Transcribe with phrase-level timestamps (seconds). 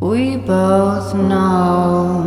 [0.00, 2.24] We both know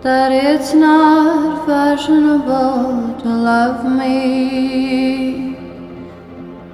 [0.00, 5.54] that it's not fashionable to love me,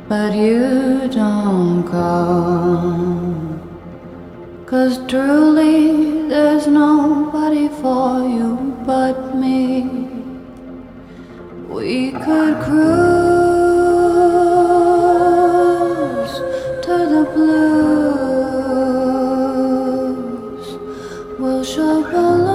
[0.09, 3.61] but you don't come.
[4.67, 9.83] Cause truly there's nobody for you but me.
[11.69, 13.06] We could cruise
[21.39, 22.46] 我说我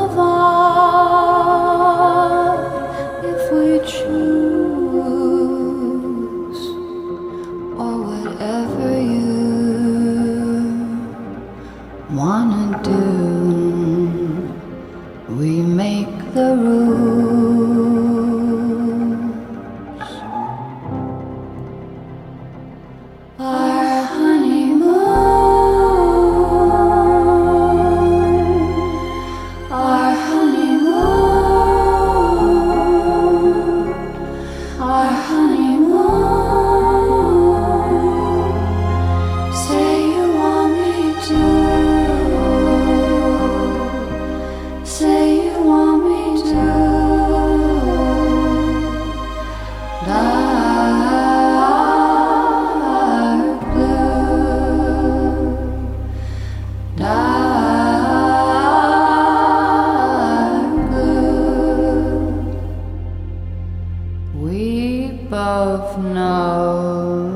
[64.33, 67.29] We both know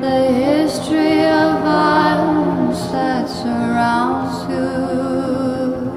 [0.00, 5.90] the history of violence that surrounds you.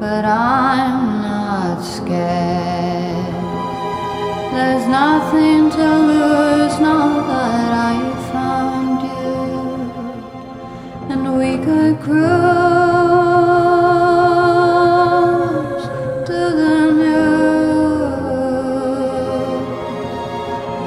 [0.00, 3.34] But I'm not scared.
[4.52, 7.96] There's nothing to lose now that I
[8.32, 9.36] found you.
[11.12, 12.49] And we could cruise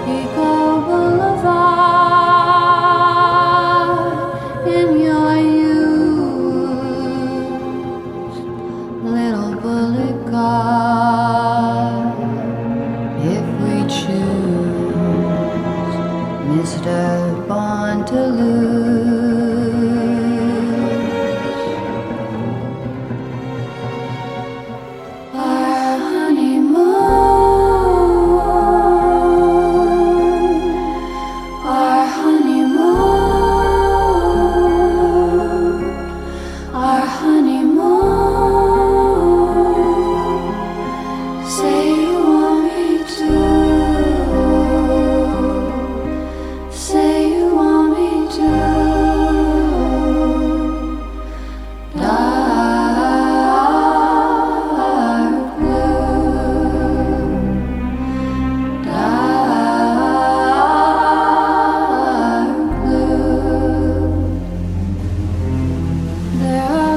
[0.05, 0.52] 一个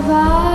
[0.06, 0.45] vai.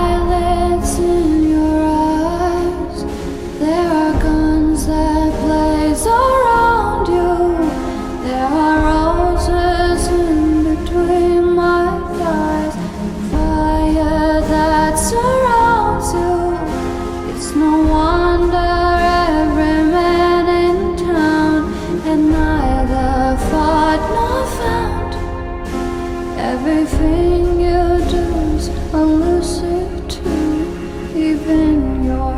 [32.05, 32.35] Your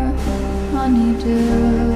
[0.72, 1.94] honeydew.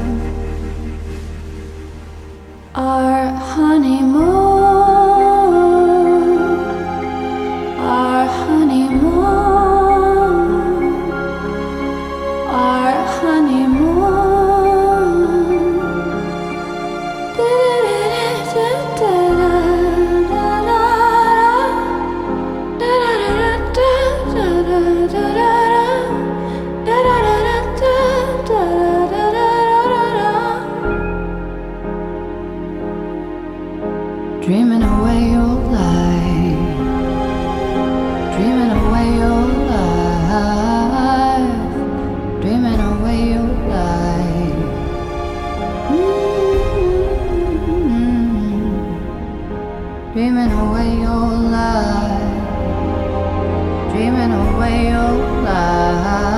[2.76, 4.28] Our honeymoon,
[7.80, 9.47] our honeymoon,
[34.48, 36.64] Dreaming away your life,
[38.34, 41.52] dreaming away your life,
[42.42, 44.56] dreaming away your life.
[50.14, 51.28] Dreaming away your
[51.58, 52.40] life,
[53.92, 56.37] dreaming away your life.